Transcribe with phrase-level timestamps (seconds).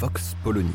[0.00, 0.72] Vox Polony.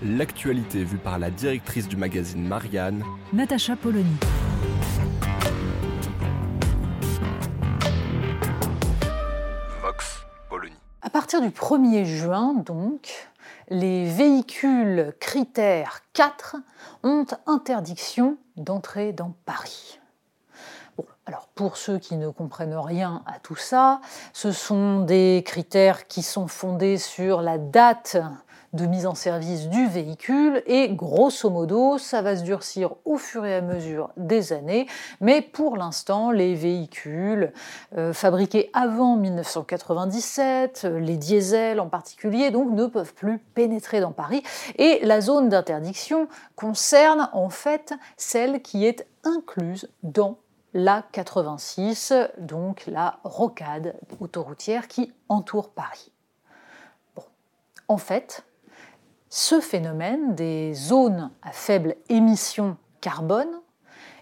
[0.00, 4.14] L'actualité vue par la directrice du magazine Marianne, Natacha Polony.
[9.82, 10.76] Vox Polony.
[11.02, 13.10] À partir du 1er juin, donc,
[13.70, 16.54] les véhicules critères 4
[17.02, 19.97] ont interdiction d'entrer dans Paris.
[21.58, 24.00] Pour ceux qui ne comprennent rien à tout ça,
[24.32, 28.16] ce sont des critères qui sont fondés sur la date
[28.74, 33.44] de mise en service du véhicule et grosso modo ça va se durcir au fur
[33.44, 34.86] et à mesure des années.
[35.20, 37.52] Mais pour l'instant les véhicules
[37.96, 44.44] euh, fabriqués avant 1997 les diesels en particulier donc ne peuvent plus pénétrer dans Paris.
[44.76, 50.38] Et la zone d'interdiction concerne en fait celle qui est incluse dans
[50.74, 56.12] la 86 donc la rocade autoroutière qui entoure Paris.
[57.88, 58.44] En fait,
[59.30, 63.60] ce phénomène des zones à faible émission carbone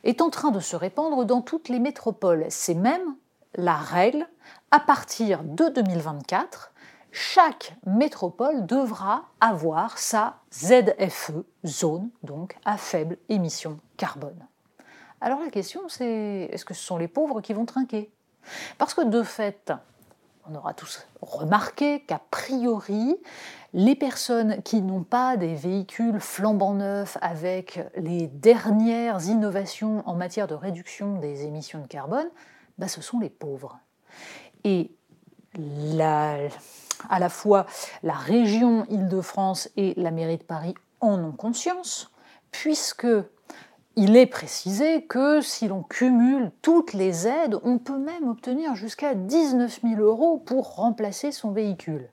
[0.04, 2.46] est en train de se répandre dans toutes les métropoles.
[2.48, 3.16] C'est même
[3.54, 4.26] la règle.
[4.70, 6.72] À partir de 2024,
[7.10, 14.46] chaque métropole devra avoir sa ZFE, zone donc à faible émission carbone.
[15.20, 18.10] Alors la question c'est est-ce que ce sont les pauvres qui vont trinquer?
[18.78, 19.72] Parce que de fait,
[20.48, 23.16] on aura tous remarqué qu'a priori,
[23.72, 30.46] les personnes qui n'ont pas des véhicules flambant neufs avec les dernières innovations en matière
[30.46, 32.28] de réduction des émissions de carbone,
[32.78, 33.78] bah, ce sont les pauvres.
[34.64, 34.92] Et
[37.08, 37.66] à la fois
[38.02, 42.10] la région Île-de-France et la mairie de Paris en ont conscience,
[42.50, 43.06] puisque
[43.96, 49.14] il est précisé que si l'on cumule toutes les aides, on peut même obtenir jusqu'à
[49.14, 52.10] 19 000 euros pour remplacer son véhicule.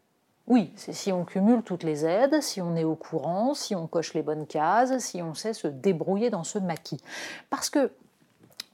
[0.48, 3.88] Oui, c'est si on cumule toutes les aides, si on est au courant, si on
[3.88, 7.02] coche les bonnes cases, si on sait se débrouiller dans ce maquis.
[7.50, 7.92] Parce que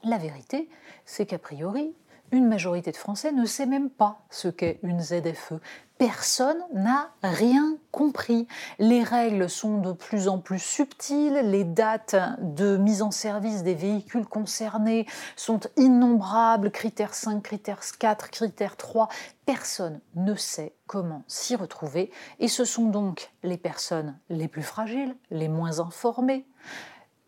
[0.04, 0.68] la vérité,
[1.04, 1.92] c'est qu'a priori,
[2.32, 5.54] une majorité de Français ne sait même pas ce qu'est une ZFE.
[6.00, 8.48] Personne n'a rien compris.
[8.78, 13.74] Les règles sont de plus en plus subtiles, les dates de mise en service des
[13.74, 15.06] véhicules concernés
[15.36, 19.10] sont innombrables, critère 5, critère 4, critère 3.
[19.44, 25.14] Personne ne sait comment s'y retrouver et ce sont donc les personnes les plus fragiles,
[25.30, 26.46] les moins informées,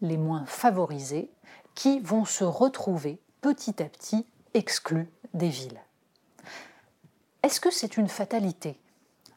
[0.01, 1.31] les moins favorisées
[1.75, 5.83] qui vont se retrouver petit à petit exclus des villes.
[7.43, 8.79] Est-ce que c'est une fatalité?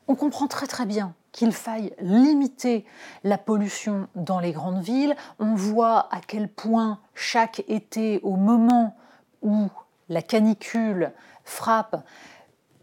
[0.08, 2.86] On comprend très très bien qu'il faille limiter
[3.24, 5.16] la pollution dans les grandes villes.
[5.40, 8.96] On voit à quel point chaque été, au moment
[9.42, 9.68] où
[10.08, 11.12] la canicule
[11.44, 12.06] frappe,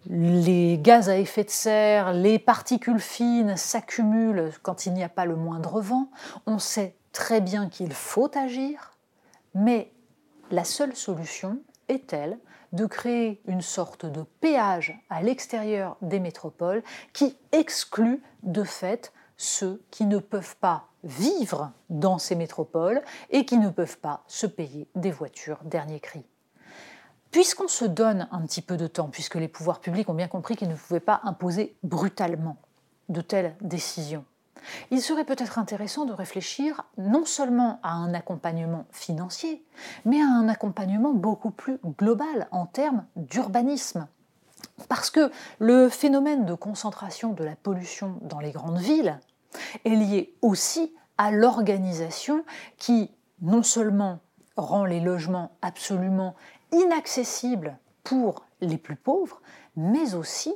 [0.06, 5.24] les gaz à effet de serre, les particules fines s'accumulent quand il n'y a pas
[5.24, 6.08] le moindre vent.
[6.46, 8.96] On sait très bien qu'il faut agir,
[9.54, 9.92] mais
[10.50, 11.58] la seule solution,
[11.88, 12.38] est-elle
[12.72, 16.82] de créer une sorte de péage à l'extérieur des métropoles
[17.12, 23.58] qui exclut de fait ceux qui ne peuvent pas vivre dans ces métropoles et qui
[23.58, 26.24] ne peuvent pas se payer des voitures dernier cri?
[27.30, 30.54] Puisqu'on se donne un petit peu de temps, puisque les pouvoirs publics ont bien compris
[30.54, 32.58] qu'ils ne pouvaient pas imposer brutalement
[33.08, 34.24] de telles décisions,
[34.90, 39.64] il serait peut-être intéressant de réfléchir non seulement à un accompagnement financier,
[40.04, 44.06] mais à un accompagnement beaucoup plus global en termes d'urbanisme.
[44.88, 49.18] Parce que le phénomène de concentration de la pollution dans les grandes villes
[49.84, 52.44] est lié aussi à l'organisation
[52.78, 53.10] qui
[53.40, 54.20] non seulement
[54.56, 56.34] rend les logements absolument
[56.72, 59.40] inaccessibles pour les plus pauvres,
[59.76, 60.54] mais aussi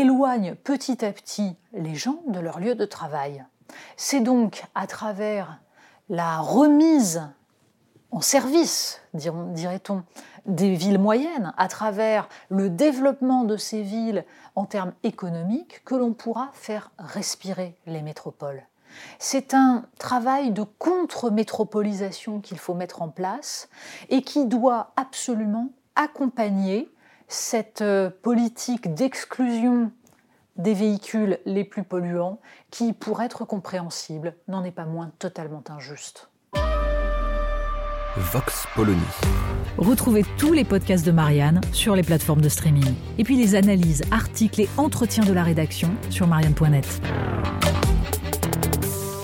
[0.00, 3.44] éloigne petit à petit les gens de leur lieu de travail.
[3.96, 5.60] C'est donc à travers
[6.08, 7.22] la remise
[8.10, 10.02] en service, dirait-on,
[10.46, 14.24] des villes moyennes, à travers le développement de ces villes
[14.54, 18.62] en termes économiques, que l'on pourra faire respirer les métropoles.
[19.18, 23.68] C'est un travail de contre-métropolisation qu'il faut mettre en place
[24.08, 26.90] et qui doit absolument accompagner
[27.28, 29.92] cette euh, politique d'exclusion
[30.56, 32.40] des véhicules les plus polluants
[32.70, 36.28] qui, pour être compréhensible, n'en est pas moins totalement injuste.
[38.16, 39.00] Vox Polony.
[39.76, 42.94] Retrouvez tous les podcasts de Marianne sur les plateformes de streaming.
[43.18, 47.00] Et puis les analyses, articles et entretiens de la rédaction sur marianne.net.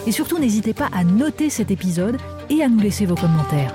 [0.06, 2.18] Et surtout, n'hésitez pas à noter cet épisode
[2.50, 3.74] et à nous laisser vos commentaires.